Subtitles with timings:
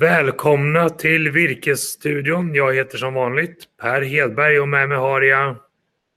[0.00, 2.54] Välkomna till Virkesstudion.
[2.54, 5.56] Jag heter som vanligt Per Hedberg och med mig har jag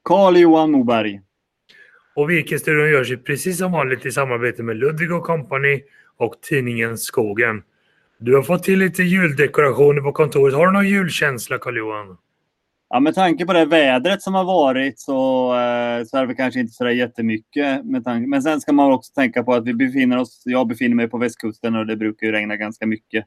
[0.04, 1.22] Carl-Johan Moberg.
[2.16, 5.82] Och Virkesstudion görs ju precis som vanligt i samarbete med Ludvig Company
[6.18, 7.64] och tidningen Skogen.
[8.20, 10.56] Du har fått till lite juldekorationer på kontoret.
[10.56, 12.18] Har du någon julkänsla Carl-Johan?
[12.90, 16.60] Ja, med tanke på det vädret som har varit så, eh, så är det kanske
[16.60, 17.86] inte så där jättemycket.
[17.86, 18.28] Med tanke.
[18.28, 21.18] Men sen ska man också tänka på att vi befinner oss, jag befinner mig på
[21.18, 23.26] västkusten och det brukar ju regna ganska mycket.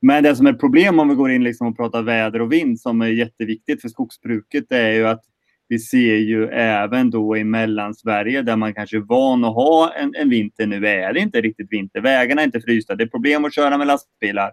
[0.00, 2.80] Men det som är problem om vi går in liksom och pratar väder och vind
[2.80, 5.22] som är jätteviktigt för skogsbruket det är ju att
[5.68, 10.14] vi ser ju även då i Mellansverige där man kanske är van att ha en,
[10.14, 10.66] en vinter.
[10.66, 12.00] Nu är det inte riktigt vinter.
[12.00, 12.94] Vägarna är inte frysta.
[12.94, 14.52] Det är problem att köra med lastbilar.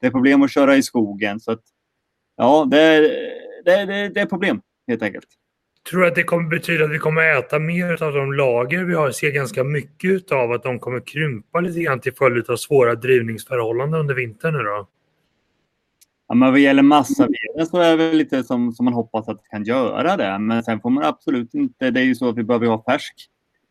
[0.00, 1.40] Det är problem att köra i skogen.
[1.40, 1.62] Så att,
[2.36, 3.00] ja, det,
[3.64, 5.26] det, är, det är problem helt enkelt.
[5.90, 8.94] Tror du att det kommer betyda att vi kommer äta mer av de lager vi
[8.94, 9.04] har?
[9.04, 12.94] Jag ser ganska mycket av att de kommer krympa lite grann till följd av svåra
[12.94, 14.88] drivningsförhållanden under vintern nu då?
[16.28, 19.48] Ja, men vad gäller massaveden så är det lite som, som man hoppas att det
[19.50, 20.38] kan göra det.
[20.38, 23.14] Men sen får man absolut inte, det är ju så att vi behöver ha färsk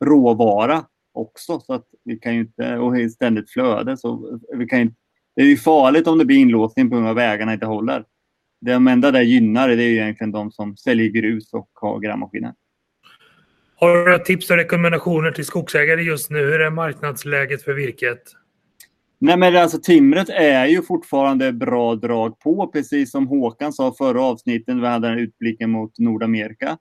[0.06, 4.96] råvara också så att vi kan ju inte, och i ständigt flöde så vi kan
[5.36, 8.06] det är ju farligt om det blir inlåsning på grund av att vägarna inte håller.
[8.66, 12.54] De enda det gynnar det är ju egentligen de som säljer grus och har grävmaskiner.
[13.76, 16.40] Har du några tips och rekommendationer till skogsägare just nu?
[16.40, 18.22] Hur är marknadsläget för virket?
[19.20, 24.22] Nej men alltså timret är ju fortfarande bra drag på, precis som Håkan sa förra
[24.22, 24.76] avsnittet.
[24.76, 26.78] Vi hade den utblicken mot Nordamerika.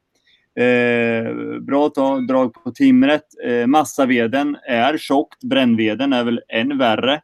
[0.57, 1.91] Eh, bra
[2.29, 3.25] drag på timret.
[3.45, 5.45] Eh, massaveden är tjockt.
[5.45, 7.21] Brännveden är väl än värre.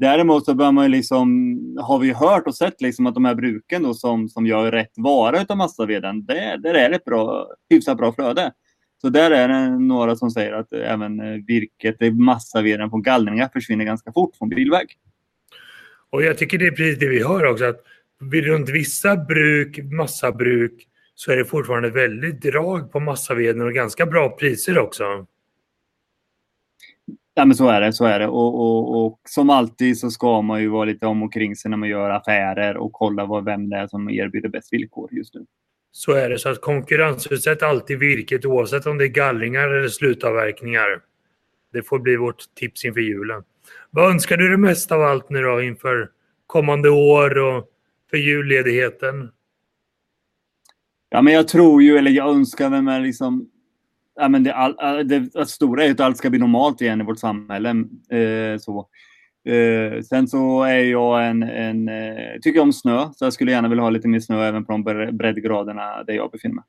[0.00, 3.82] Däremot så bör man liksom, har vi hört och sett liksom att de här bruken
[3.82, 7.96] då som, som gör rätt vara av massaveden, där, där är det ett bra, hyfsat
[7.96, 8.52] bra flöde.
[9.00, 13.84] Så där är det några som säger att även eh, virket, massaveden på gallringar försvinner
[13.84, 14.86] ganska fort från bilväg.
[16.10, 17.80] Och jag tycker det är precis det vi hör också att
[18.32, 24.36] runt vissa bruk, massabruk, så är det fortfarande väldigt drag på massaveden och ganska bra
[24.36, 25.26] priser också.
[27.40, 28.26] Ja men så är det, så är det.
[28.26, 31.70] Och, och, och, som alltid så ska man ju vara lite om och kring sig
[31.70, 35.34] när man gör affärer och kolla vad, vem det är som erbjuder bäst villkor just
[35.34, 35.46] nu.
[35.92, 41.00] Så är det, så att konkurrensutsätt alltid virket oavsett om det är gallringar eller slutavverkningar.
[41.72, 43.42] Det får bli vårt tips inför julen.
[43.90, 46.10] Vad önskar du dig mest av allt nu då inför
[46.46, 47.64] kommande år och
[48.10, 49.30] för julledigheten?
[51.10, 53.50] Ja, men jag tror ju, eller jag önskar mig liksom
[54.16, 57.04] ja, men det, all, det, det stora är att allt ska bli normalt igen i
[57.04, 57.70] vårt samhälle.
[58.10, 58.88] Eh, så.
[59.48, 63.68] Eh, sen så är jag en, en eh, tycker om snö, så jag skulle gärna
[63.68, 64.82] vilja ha lite mer snö även på de
[65.16, 66.64] breddgraderna där jag befinner mig.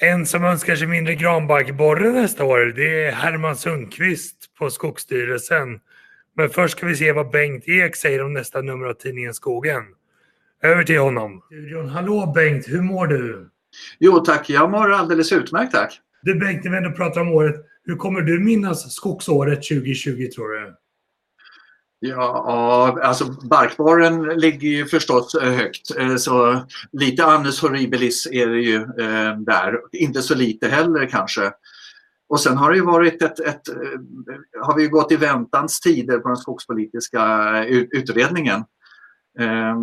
[0.00, 5.80] En som önskar sig mindre granbarkborre nästa år, det är Herman Sundqvist på Skogsstyrelsen.
[6.36, 9.82] Men först ska vi se vad Bengt Ek säger om nästa nummer av tidningen Skogen.
[10.62, 11.42] Över till honom.
[11.92, 13.50] Hallå Bengt, hur mår du?
[13.98, 16.00] Jo tack, jag mår alldeles utmärkt tack.
[16.24, 17.54] Du Bengt, när vi ändå pratar om året,
[17.84, 20.74] hur kommer du minnas skogsåret 2020 tror du?
[22.00, 28.60] Ja, alltså barkborren ligger ju förstås eh, högt eh, så lite annus horribilis är det
[28.60, 29.80] ju eh, där.
[29.92, 31.52] Inte så lite heller kanske.
[32.28, 33.62] Och sen har det ju varit ett, ett
[34.62, 38.64] har vi gått i väntans tider på den skogspolitiska utredningen.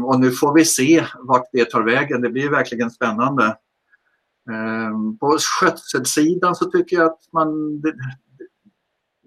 [0.06, 2.22] Och nu får vi se vart det tar vägen.
[2.22, 3.56] Det blir verkligen spännande.
[4.52, 7.82] Ehm, på skötselsidan så tycker jag att man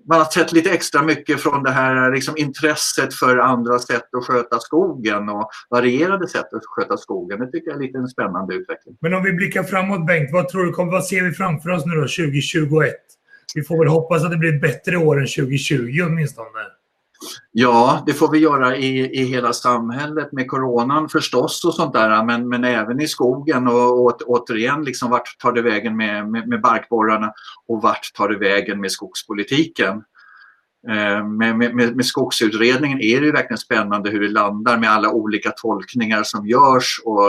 [0.08, 4.24] man har sett lite extra mycket från det här liksom, intresset för andra sätt att
[4.24, 7.38] sköta skogen och varierade sätt att sköta skogen.
[7.38, 8.96] Det tycker jag är lite en spännande utveckling.
[9.00, 11.94] Men om vi blickar framåt Bengt, vad tror du, vad ser vi framför oss nu
[11.94, 12.94] då 2021?
[13.54, 16.48] Vi får väl hoppas att det blir ett bättre år än 2020 åtminstone.
[17.52, 22.24] Ja, det får vi göra i, i hela samhället med coronan förstås och sånt där
[22.24, 26.48] men, men även i skogen och, och återigen liksom vart tar det vägen med, med,
[26.48, 27.32] med barkborrarna
[27.68, 30.02] och vart tar det vägen med skogspolitiken.
[30.88, 35.10] Eh, med, med, med, skogsutredningen är det ju verkligen spännande hur det landar med alla
[35.10, 37.20] olika tolkningar som görs och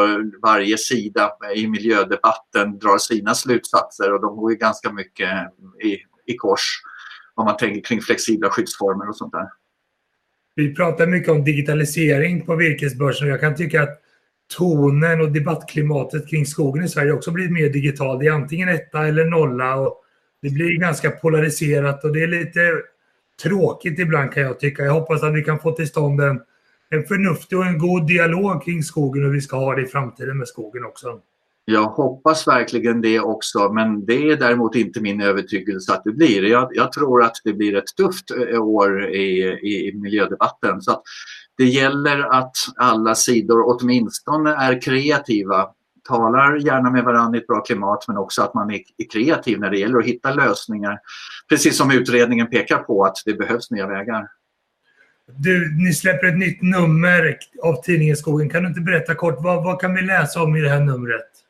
[0.42, 5.30] varje sida i miljödebatten drar sina slutsatser och de går ju ganska mycket
[5.84, 5.98] i,
[6.34, 6.82] i kors
[7.36, 9.48] om man tänker kring flexibla skyddsformer och sånt där.
[10.56, 14.02] Vi pratar mycket om digitalisering på virkesbörsen och jag kan tycka att
[14.58, 18.20] tonen och debattklimatet kring skogen i Sverige också blivit mer digital.
[18.20, 20.02] Det är antingen etta eller nolla och
[20.42, 22.72] det blir ganska polariserat och det är lite
[23.44, 24.84] tråkigt ibland kan jag tycka.
[24.84, 26.42] Jag hoppas att vi kan få till stånd en,
[26.90, 29.86] en förnuftig och en god dialog kring skogen och hur vi ska ha det i
[29.86, 31.20] framtiden med skogen också.
[31.68, 36.44] Jag hoppas verkligen det också men det är däremot inte min övertygelse att det blir.
[36.44, 40.82] Jag, jag tror att det blir ett tufft eh, år i, i miljödebatten.
[40.82, 41.02] Så
[41.58, 45.68] det gäller att alla sidor åtminstone är kreativa.
[46.08, 49.70] Talar gärna med varandra i ett bra klimat men också att man är kreativ när
[49.70, 51.00] det gäller att hitta lösningar.
[51.50, 54.28] Precis som utredningen pekar på att det behövs nya vägar.
[55.28, 58.50] Du, ni släpper ett nytt nummer av tidningen Skogen.
[58.50, 61.45] Kan du inte berätta kort, vad, vad kan vi läsa om i det här numret?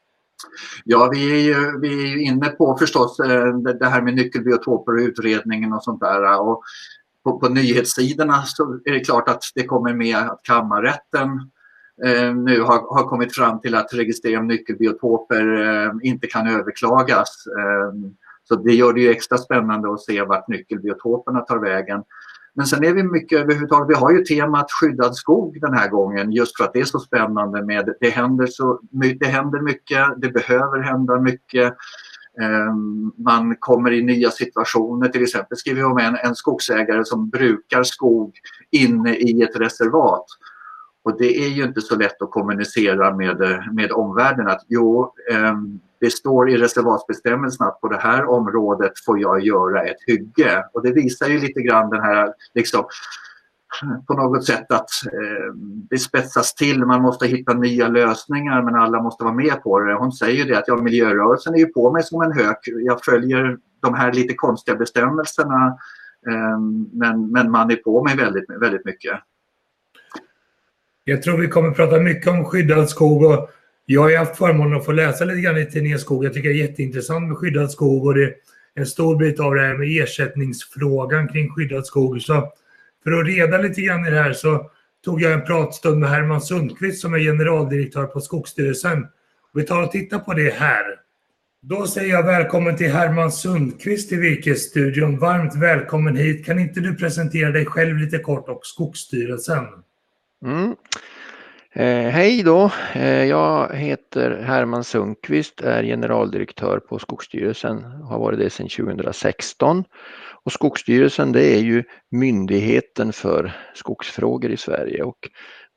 [0.83, 4.93] Ja, vi är ju, vi är ju inne på förstås eh, det här med nyckelbiotoper
[4.93, 6.41] och utredningen och sånt där.
[6.41, 6.63] Och
[7.23, 11.29] på, på nyhetssidorna så är det klart att det kommer med att kammarrätten
[12.05, 17.45] eh, nu har, har kommit fram till att registrering av nyckelbiotoper eh, inte kan överklagas.
[17.47, 18.11] Eh,
[18.47, 22.03] så det gör det ju extra spännande att se vart nyckelbiotoperna tar vägen.
[22.55, 26.31] Men sen är vi mycket överhuvudtaget, vi har ju temat skyddad skog den här gången
[26.31, 28.79] just för att det är så spännande med, det händer, så,
[29.19, 31.75] det händer mycket, det behöver hända mycket.
[32.41, 37.29] Ehm, man kommer i nya situationer, till exempel skriver vi om en, en skogsägare som
[37.29, 38.33] brukar skog
[38.71, 40.25] inne i ett reservat.
[41.03, 45.79] Och det är ju inte så lätt att kommunicera med, med omvärlden att jo, ehm,
[46.05, 50.65] det står i reservatsbestämmelserna att på det här området får jag göra ett hygge.
[50.73, 52.85] Och det visar ju lite grann den här, liksom,
[54.07, 55.53] på något sätt att eh,
[55.89, 56.85] det spetsas till.
[56.85, 59.93] Man måste hitta nya lösningar men alla måste vara med på det.
[59.93, 62.59] Hon säger det att ja, miljörörelsen är ju på mig som en hök.
[62.63, 65.77] Jag följer de här lite konstiga bestämmelserna
[66.27, 66.59] eh,
[66.91, 69.19] men, men man är på mig väldigt, väldigt mycket.
[71.03, 73.49] Jag tror vi kommer prata mycket om skyddad skog och
[73.85, 76.25] jag har haft förmånen att få läsa lite grann i tidningen Skog.
[76.25, 78.35] Jag tycker det är jätteintressant med skyddad skog och det är
[78.73, 82.21] en stor bit av det här med ersättningsfrågan kring skyddad skog.
[82.21, 82.51] Så
[83.03, 84.71] för att reda lite grann i det här så
[85.05, 89.07] tog jag en pratstund med Herman Sundqvist som är generaldirektör på Skogsstyrelsen.
[89.53, 90.83] Vi tar och tittar på det här.
[91.61, 95.19] Då säger jag välkommen till Herman Sundqvist i Virkesstudion.
[95.19, 96.45] Varmt välkommen hit.
[96.45, 99.65] Kan inte du presentera dig själv lite kort och Skogsstyrelsen?
[100.45, 100.75] Mm.
[101.77, 102.71] Eh, hej då!
[102.93, 109.83] Eh, jag heter Herman Sundqvist, är generaldirektör på Skogsstyrelsen, har varit det sedan 2016.
[110.43, 115.17] Och Skogsstyrelsen det är ju myndigheten för skogsfrågor i Sverige och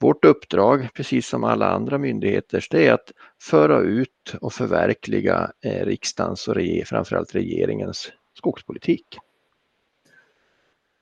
[0.00, 3.12] vårt uppdrag, precis som alla andra myndigheters, det är att
[3.42, 6.56] föra ut och förverkliga eh, riksdagens och
[6.86, 9.06] framförallt regeringens skogspolitik.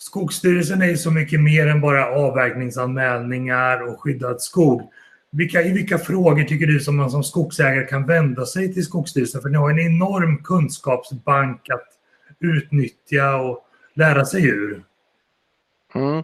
[0.06, 4.90] Skogsstyrelsen är ju så mycket mer än bara avverkningsanmälningar och skyddad skog.
[5.32, 9.42] Vilka, I vilka frågor tycker du som man som skogsägare kan vända sig till Skogsstyrelsen?
[9.42, 11.88] För ni har en enorm kunskapsbank att
[12.40, 13.64] utnyttja och
[13.94, 14.82] lära sig ur.
[15.94, 16.22] Mm.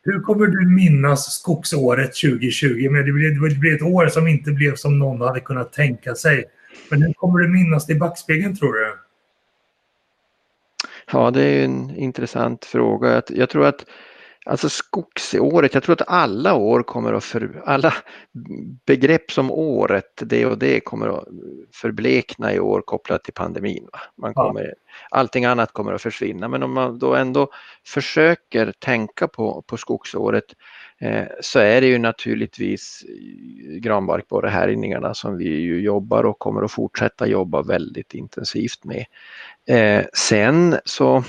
[0.02, 2.90] Hur kommer du minnas skogsåret 2020?
[2.92, 6.16] Men det, blev, det blev ett år som inte blev som någon hade kunnat tänka
[6.16, 6.46] sig.
[6.92, 8.98] Men hur kommer du minnas det i backspegeln tror du?
[11.12, 13.22] Ja, det är en intressant fråga.
[13.30, 13.86] Jag tror att
[14.50, 17.94] Alltså skogsåret, jag tror att alla år kommer att för, alla
[18.86, 21.26] begrepp som året, det och det kommer att
[21.74, 23.88] förblekna i år kopplat till pandemin.
[24.18, 24.74] Man kommer, ja.
[25.10, 27.48] Allting annat kommer att försvinna men om man då ändå
[27.86, 30.46] försöker tänka på, på skogsåret
[31.00, 33.04] eh, så är det ju naturligtvis
[33.80, 39.06] granbarkborrehärjningarna som vi ju jobbar och kommer att fortsätta jobba väldigt intensivt med.
[39.68, 41.24] Eh, sen så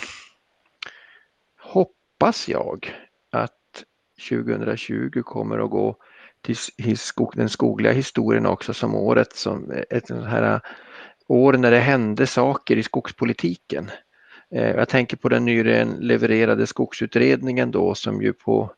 [1.58, 2.94] hoppas jag
[3.30, 3.84] att
[4.28, 5.96] 2020 kommer att gå
[6.42, 6.56] till
[7.34, 10.60] den skogliga historien också som året som ett sånt här äh,
[11.26, 13.90] år när det hände saker i skogspolitiken.
[14.54, 18.72] Eh, jag tänker på den nyligen levererade skogsutredningen då som ju på,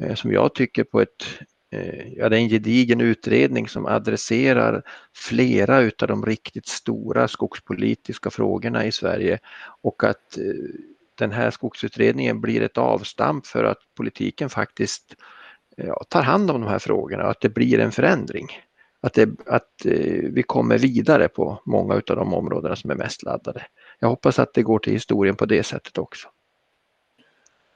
[0.00, 1.26] eh, som jag tycker på ett,
[1.70, 4.82] eh, ja det är en gedigen utredning som adresserar
[5.14, 9.38] flera utav de riktigt stora skogspolitiska frågorna i Sverige
[9.82, 10.38] och att
[11.18, 15.14] den här skogsutredningen blir ett avstamp för att politiken faktiskt
[15.76, 18.46] ja, tar hand om de här frågorna och att det blir en förändring.
[19.00, 23.22] Att, det, att eh, vi kommer vidare på många av de områdena som är mest
[23.22, 23.66] laddade.
[23.98, 26.28] Jag hoppas att det går till historien på det sättet också.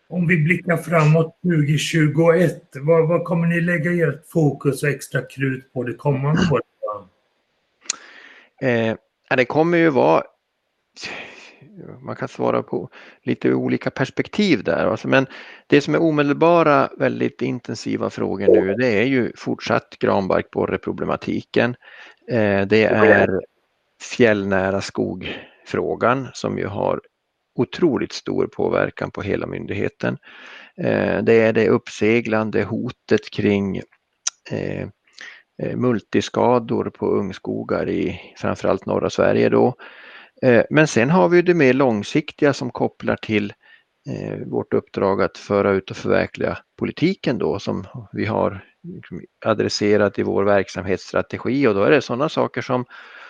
[0.09, 5.73] Om vi blickar framåt 2021, vad, vad kommer ni lägga ert fokus och extra krut
[5.73, 6.65] på det kommande året?
[8.61, 10.23] Eh, det kommer ju vara
[12.01, 12.89] man kan svara på
[13.23, 14.87] lite olika perspektiv där.
[14.87, 15.27] Alltså, men
[15.67, 21.77] det som är omedelbara väldigt intensiva frågor nu det är ju fortsatt granbarkborreproblematiken.
[22.29, 23.41] Eh, det är
[24.17, 27.01] fjällnära skogfrågan som ju har
[27.55, 30.19] otroligt stor påverkan på hela myndigheten.
[30.77, 33.83] Eh, det är det uppseglande hotet kring
[34.51, 34.83] eh,
[35.63, 39.75] eh multiskador på ungskogar i framförallt norra Sverige då.
[40.43, 43.53] Eh, men sen har vi det mer långsiktiga som kopplar till
[44.09, 50.19] eh, vårt uppdrag att föra ut och förverkliga politiken då som vi har liksom adresserat
[50.19, 51.67] i vår verksamhetsstrategi.
[51.67, 52.85] Och då är det sådana saker som,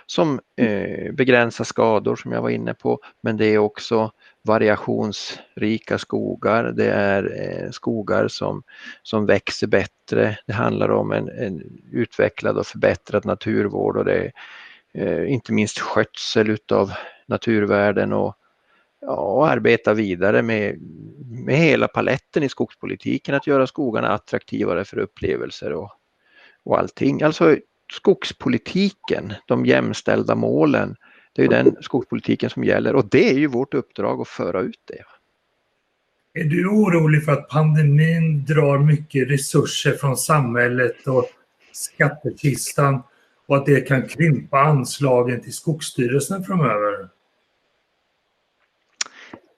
[0.06, 2.98] som eh, begränsar skador som jag var inne på.
[3.22, 4.10] Men det är också
[4.42, 8.62] variationsrika skogar, det är skogar som,
[9.02, 14.32] som växer bättre, det handlar om en, en utvecklad och förbättrad naturvård och det är
[14.94, 16.92] Eh, inte minst skötsel utav
[17.26, 18.36] naturvärden och,
[19.00, 20.78] ja, och arbeta vidare med,
[21.28, 25.90] med hela paletten i skogspolitiken, att göra skogarna attraktivare för upplevelser och,
[26.64, 27.22] och allting.
[27.22, 27.56] Alltså
[27.92, 30.96] skogspolitiken, de jämställda målen,
[31.32, 34.80] det är den skogspolitiken som gäller och det är ju vårt uppdrag att föra ut
[34.84, 35.04] det.
[36.40, 41.28] Är du orolig för att pandemin drar mycket resurser från samhället och
[41.72, 43.02] skattekistan
[43.46, 47.08] och att det kan krympa anslagen till Skogsstyrelsen framöver?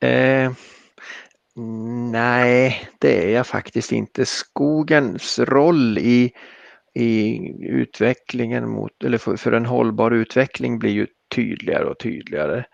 [0.00, 0.52] Eh,
[2.12, 4.26] nej, det är jag faktiskt inte.
[4.26, 6.32] Skogens roll i,
[6.94, 12.64] i utvecklingen mot, eller för, för en hållbar utveckling blir ju tydligare och tydligare.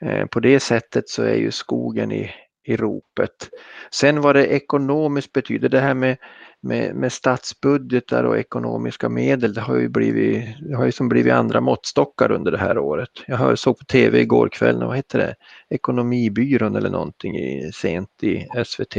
[0.00, 2.30] Eh, på det sättet så är ju skogen i,
[2.64, 3.50] i ropet.
[3.90, 6.16] Sen vad det ekonomiskt betyder, det här med
[6.60, 11.32] med, med statsbudgetar och ekonomiska medel, det har ju blivit, det har ju som blivit
[11.32, 13.10] andra måttstockar under det här året.
[13.26, 15.34] Jag hör, såg på tv igår kväll, vad heter det,
[15.70, 18.96] Ekonomibyrån eller någonting i, sent i SVT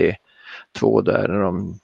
[0.80, 1.80] 2 där de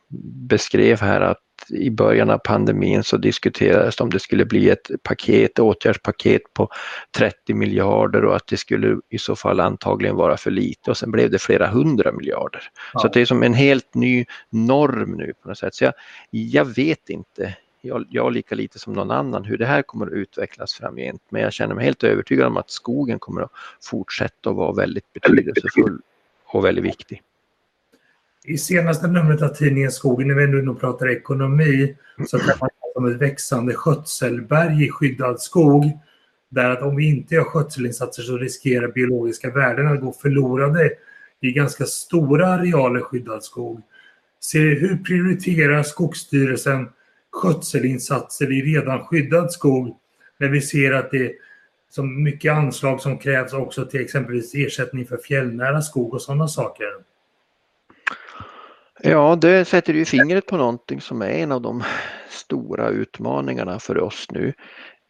[0.49, 4.89] beskrev här att i början av pandemin så diskuterades det om det skulle bli ett
[5.03, 6.69] paket, åtgärdspaket på
[7.17, 11.11] 30 miljarder och att det skulle i så fall antagligen vara för lite och sen
[11.11, 12.61] blev det flera hundra miljarder.
[12.93, 12.99] Ja.
[12.99, 15.75] Så det är som en helt ny norm nu på något sätt.
[15.75, 15.93] Så jag,
[16.29, 20.13] jag vet inte, jag, jag lika lite som någon annan, hur det här kommer att
[20.13, 21.21] utvecklas framgent.
[21.29, 25.13] Men jag känner mig helt övertygad om att skogen kommer att fortsätta att vara väldigt
[25.13, 26.01] betydelsefull
[26.45, 27.21] och väldigt viktig.
[28.47, 31.95] I senaste numret av tidningen Skogen, när vi ändå pratar ekonomi,
[32.27, 35.99] så kan man prata om ett växande skötselberg i skyddad skog.
[36.49, 40.91] Där att om vi inte gör skötselinsatser så riskerar biologiska värden att gå förlorade
[41.41, 43.81] i ganska stora arealer skyddad skog.
[44.39, 46.89] Se, hur prioriterar Skogsstyrelsen
[47.31, 49.97] skötselinsatser i redan skyddad skog
[50.37, 51.31] när vi ser att det är
[51.89, 56.87] så mycket anslag som krävs också till exempelvis ersättning för fjällnära skog och sådana saker?
[59.07, 61.83] Ja, det sätter ju fingret på någonting som är en av de
[62.29, 64.53] stora utmaningarna för oss nu.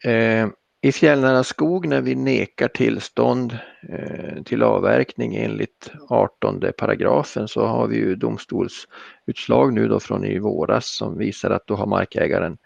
[0.04, 0.48] Eh,
[0.82, 7.86] I fjällnära skog när vi nekar tillstånd eh, till avverkning enligt 18 paragrafen så har
[7.86, 12.58] vi ju domstolsutslag nu då från i våras som visar att då har markägaren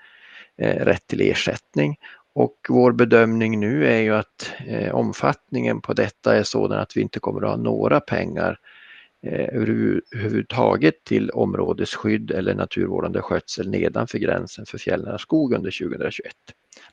[0.58, 1.96] eh, rätt till ersättning.
[2.34, 7.00] Och vår bedömning nu är ju att eh, omfattningen på detta är sådan att vi
[7.00, 8.58] inte kommer att ha några pengar
[9.22, 16.32] Eh, överhuvudtaget till områdesskydd eller naturvårdande skötsel nedanför gränsen för fjällnära skog under 2021.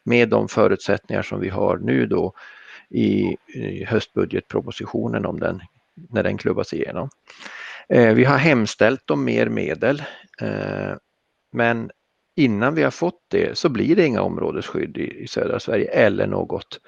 [0.03, 2.33] Med de förutsättningar som vi har nu då
[2.89, 3.37] i,
[3.87, 5.61] höstbudgetpropositionen om den,
[6.09, 7.09] när den klubbas igenom.
[7.89, 10.03] Eh, vi har hemställt om mer medel
[10.41, 10.95] eh,
[11.51, 11.91] men
[12.35, 16.79] innan vi har fått det så blir det inga områdesskydd i, södra Sverige eller något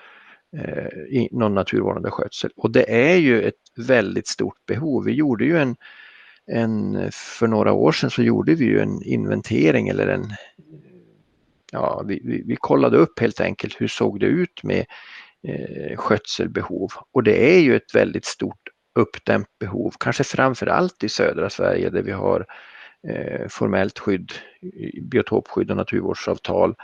[1.31, 2.51] någon naturvårdande skötsel.
[2.55, 5.03] Och det är ju ett väldigt stort behov.
[5.05, 5.75] Vi gjorde ju en,
[6.51, 10.33] en för några år sedan så gjorde vi ju en inventering eller en
[11.71, 14.85] Ja, vi, vi, vi kollade upp helt enkelt hur såg det ut med
[15.47, 21.09] eh, skötselbehov och det är ju ett väldigt stort uppdämt behov, kanske framför allt i
[21.09, 22.45] södra Sverige där vi har
[23.07, 24.31] eh, formellt skydd,
[25.01, 26.75] biotopskydd och naturvårdsavtal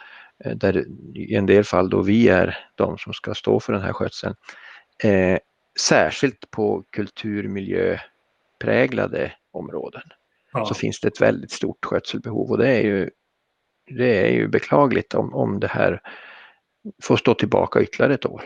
[0.45, 0.85] eh, där
[1.15, 4.35] i en del fall då vi är de som ska stå för den här skötseln.
[5.03, 5.37] Eh,
[5.79, 10.01] särskilt på kulturmiljöpräglade områden
[10.53, 10.65] ja.
[10.65, 13.09] så finns det ett väldigt stort skötselbehov och det är ju,
[13.87, 16.01] det är ju beklagligt om, om det här
[17.03, 18.41] får stå tillbaka ytterligare ett år.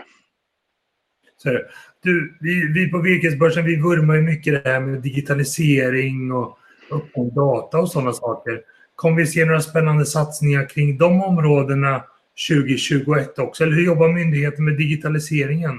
[1.37, 1.59] Så,
[2.03, 6.59] du, vi, vi på Virkesbörsen vi vurmar ju mycket det här med digitalisering och
[6.91, 8.61] öppen data och sådana saker.
[8.95, 12.03] Kommer vi se några spännande satsningar kring de områdena
[12.49, 13.63] 2021 också?
[13.63, 15.77] Eller hur jobbar myndigheten med digitaliseringen?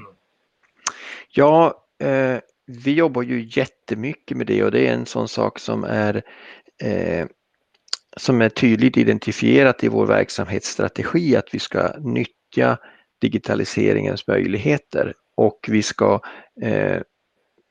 [1.32, 5.84] Ja, eh, vi jobbar ju jättemycket med det och det är en sån sak som
[5.84, 6.22] är
[6.82, 7.26] eh,
[8.16, 12.78] som är tydligt identifierat i vår verksamhetsstrategi att vi ska nyttja
[13.20, 16.20] digitaliseringens möjligheter och vi ska,
[16.62, 17.00] eh,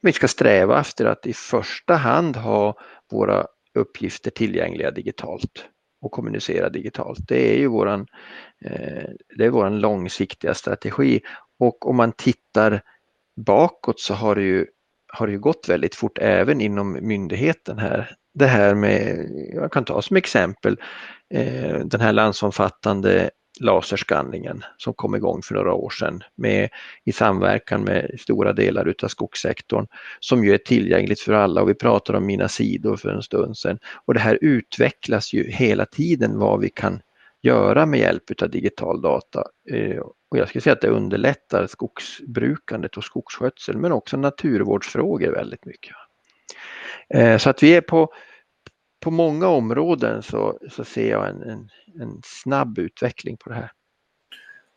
[0.01, 2.77] vi ska sträva efter att i första hand ha
[3.11, 5.65] våra uppgifter tillgängliga digitalt
[6.01, 7.19] och kommunicera digitalt.
[7.27, 8.07] Det är ju våran,
[8.65, 11.21] eh, det är våran långsiktiga strategi
[11.59, 12.81] och om man tittar
[13.46, 14.65] bakåt så har det ju,
[15.13, 18.15] har det ju gått väldigt fort även inom myndigheten här.
[18.34, 20.77] Det här med, jag kan ta som exempel,
[21.34, 26.70] eh, den här landsomfattande laserskanningen som kom igång för några år sedan med,
[27.05, 29.87] i samverkan med stora delar utav skogssektorn
[30.20, 33.57] som ju är tillgängligt för alla och vi pratade om mina sidor för en stund
[33.57, 33.79] sedan.
[34.05, 37.01] Och det här utvecklas ju hela tiden vad vi kan
[37.41, 39.43] göra med hjälp utav digital data.
[39.71, 39.99] Eh,
[40.31, 45.95] och jag skulle säga att det underlättar skogsbrukandet och skogsskötsel men också naturvårdsfrågor väldigt mycket.
[47.13, 48.13] Eh, så att vi är på,
[49.03, 51.69] på många områden så, så ser jag en, en,
[52.01, 53.71] en snabb utveckling på det här.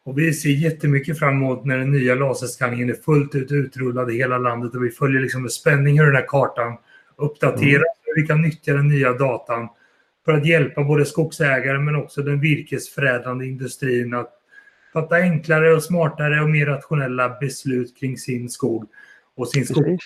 [0.04, 4.16] Och vi ser jättemycket fram emot när den nya laserskanningen är fullt ut utrullad i
[4.16, 6.76] hela landet och vi följer liksom med spänning hur den här kartan
[7.16, 7.66] uppdateras.
[7.66, 8.14] Mm.
[8.16, 9.68] Vi kan nyttja den nya datan
[10.24, 14.32] för att hjälpa både skogsägare men också den virkesförädlande industrin att
[14.92, 18.88] fatta enklare och smartare och mer rationella beslut kring sin skog
[19.34, 19.98] och sin skog.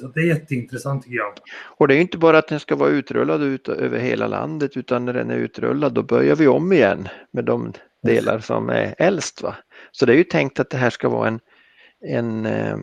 [0.00, 1.32] Så det är jätteintressant tycker jag.
[1.64, 5.04] Och det är inte bara att den ska vara utrullad ut över hela landet utan
[5.04, 9.42] när den är utrullad då börjar vi om igen med de delar som är äldst.
[9.42, 9.54] Va?
[9.90, 11.40] Så det är ju tänkt att det här ska vara en,
[12.00, 12.76] en, eh,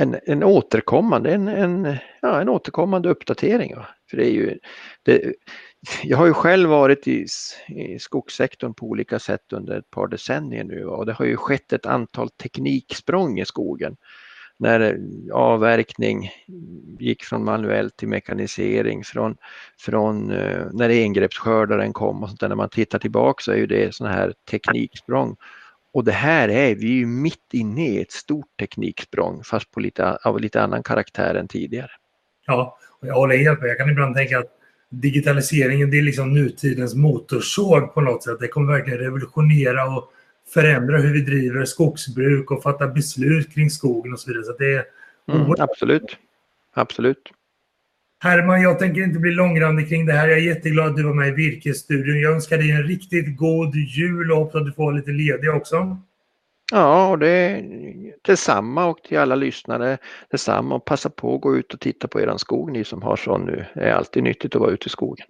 [0.00, 3.76] en, en återkommande, en, en, ja, en återkommande uppdatering.
[3.76, 3.86] Va?
[4.10, 4.58] För det är ju,
[5.02, 5.34] det,
[6.02, 7.26] jag har ju själv varit i,
[7.68, 11.72] i skogssektorn på olika sätt under ett par decennier nu och det har ju skett
[11.72, 13.96] ett antal tekniksprång i skogen
[14.60, 16.30] när eh, avverkning
[16.98, 19.36] gick från manuell till mekanisering, från,
[19.78, 22.48] från eh, när engreppsskördaren kom och sånt där.
[22.48, 25.36] När man tittar tillbaka så är ju det sådana här tekniksprång.
[25.92, 30.16] Och det här är vi ju mitt inne i ett stort tekniksprång fast på lite,
[30.16, 31.90] av lite annan karaktär än tidigare.
[32.46, 33.70] Ja, och jag håller helt med.
[33.70, 34.56] Jag kan ibland tänka att
[34.88, 38.40] digitaliseringen det är liksom nutidens motorsåg på något sätt.
[38.40, 40.12] Det kommer verkligen revolutionera och
[40.54, 44.44] förändra hur vi driver skogsbruk och fatta beslut kring skogen och så vidare.
[44.44, 44.84] Så det är
[45.32, 46.16] mm, absolut.
[46.74, 47.30] Absolut.
[48.22, 50.28] Herman, jag tänker inte bli långrandig kring det här.
[50.28, 52.20] Jag är jätteglad att du var med i Virkesstudion.
[52.20, 55.98] Jag önskar dig en riktigt god jul och hoppas att du får lite ledig också.
[56.72, 57.64] Ja, och det är
[58.22, 59.98] detsamma och till alla lyssnare
[60.30, 60.74] detsamma.
[60.74, 63.44] Och passa på att gå ut och titta på eran skog, ni som har sån
[63.44, 63.66] nu.
[63.74, 65.26] Det är alltid nyttigt att vara ute i skogen.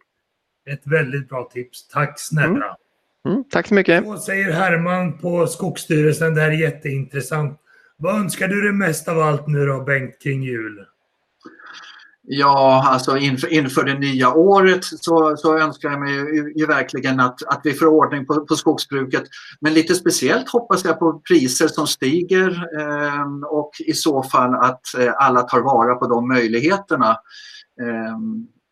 [0.70, 1.88] Ett väldigt bra tips.
[1.88, 2.48] Tack snälla.
[2.48, 3.34] Mm.
[3.34, 4.04] Mm, tack så mycket.
[4.04, 6.34] Så säger Herman på Skogsstyrelsen.
[6.34, 7.60] Det här är jätteintressant.
[7.96, 10.84] Vad önskar du dig mest av allt nu då, Bengt, kring jul?
[12.22, 17.20] Ja, alltså inför, inför det nya året så, så önskar jag mig ju, ju, verkligen
[17.20, 19.22] att, att vi får ordning på, på skogsbruket.
[19.60, 24.98] Men lite speciellt hoppas jag på priser som stiger eh, och i så fall att
[24.98, 27.10] eh, alla tar vara på de möjligheterna.
[27.80, 28.18] Eh,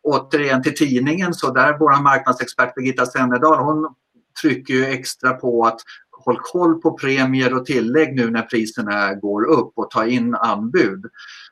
[0.03, 3.93] återigen till tidningen så där vår marknadsexpert Birgitta Sennedal hon
[4.41, 5.79] trycker ju extra på att
[6.25, 11.05] håll koll på premier och tillägg nu när priserna går upp och ta in anbud.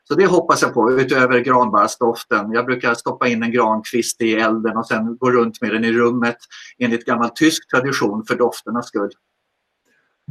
[0.04, 2.52] Så det hoppas jag på utöver granbarrsdoften.
[2.52, 5.92] Jag brukar stoppa in en grankvist i elden och sen gå runt med den i
[5.92, 6.36] rummet
[6.78, 9.10] enligt gammal tysk tradition för dofternas skull.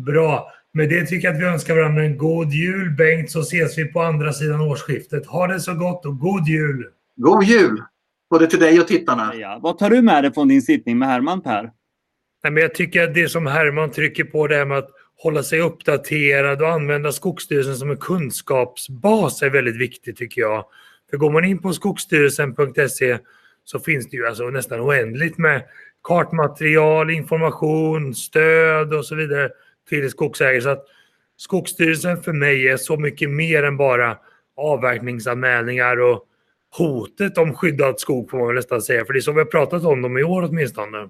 [0.05, 0.51] Bra.
[0.73, 3.85] Med det tycker jag att vi önskar varandra en god jul Bengt så ses vi
[3.85, 5.27] på andra sidan årsskiftet.
[5.27, 6.85] Ha det så gott och god jul!
[7.15, 7.83] God jul!
[8.29, 9.35] Både till dig och tittarna.
[9.35, 9.59] Ja.
[9.61, 11.71] Vad tar du med dig från din sittning med Herman Per?
[12.47, 15.43] Nej, men jag tycker att det som Herman trycker på det här med att hålla
[15.43, 20.65] sig uppdaterad och använda Skogsstyrelsen som en kunskapsbas är väldigt viktigt tycker jag.
[21.09, 23.17] För går man in på skogsstyrelsen.se
[23.63, 25.63] så finns det ju alltså nästan oändligt med
[26.03, 29.49] kartmaterial, information, stöd och så vidare
[29.89, 30.61] till skogsägare.
[30.61, 30.85] Så att
[31.37, 34.17] Skogsstyrelsen för mig är så mycket mer än bara
[34.55, 36.25] avverkningsanmälningar och
[36.77, 39.05] hotet om skyddad skog får man väl nästan säga.
[39.05, 41.09] För det är så vi har pratat om dem i år åtminstone.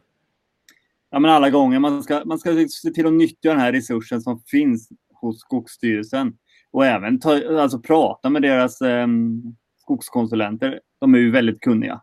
[1.17, 1.79] Ja, men alla gånger.
[1.79, 6.33] Man ska, man ska se till att nyttja den här resursen som finns hos Skogsstyrelsen.
[6.71, 9.07] Och även ta, alltså prata med deras eh,
[9.81, 10.79] skogskonsulenter.
[10.99, 12.01] De är ju väldigt kunniga.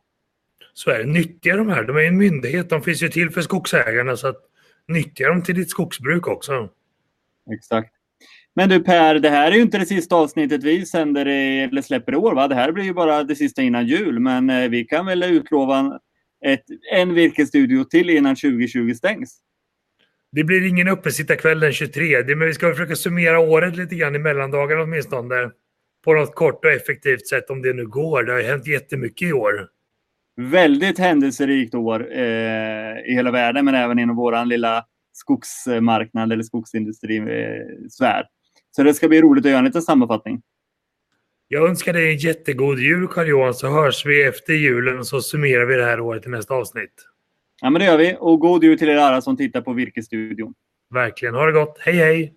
[0.73, 1.13] Så är det.
[1.13, 1.85] Nyttja de här.
[1.85, 2.71] De är en myndighet.
[2.71, 4.17] De finns ju till för skogsägarna.
[4.17, 4.41] Så att
[4.89, 6.69] nyttja dem till ditt skogsbruk också.
[7.53, 7.95] Exakt.
[8.55, 12.13] Men du Per, det här är ju inte det sista avsnittet vi sänder eller släpper
[12.13, 12.35] i år.
[12.35, 12.49] Va?
[12.49, 14.21] Det här blir ju bara det sista innan jul.
[14.21, 16.01] Men eh, vi kan väl utlova
[16.45, 19.41] ett, en virkesstudio till innan 2020 stängs.
[20.33, 24.19] Det blir ingen uppesittarkväll den 23, men vi ska försöka summera året lite grann i
[24.19, 25.51] mellandagarna åtminstone.
[26.05, 28.23] På något kort och effektivt sätt om det nu går.
[28.23, 29.69] Det har ju hänt jättemycket i år.
[30.37, 38.21] Väldigt händelserikt år eh, i hela världen, men även inom våran lilla skogsmarknad eller skogsindustrisfär.
[38.21, 38.27] Eh,
[38.71, 40.43] så det ska bli roligt att göra en liten sammanfattning.
[41.49, 45.67] Jag önskar dig en jättegod jul Carl-Johan så hörs vi efter julen och så summerar
[45.67, 46.95] vi det här året i nästa avsnitt.
[47.61, 50.55] Ja men det gör vi och god jul till er alla som tittar på Virkesstudion.
[50.91, 52.35] Verkligen, ha det gott, hej hej!